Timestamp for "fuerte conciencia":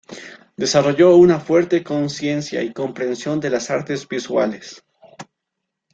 1.39-2.63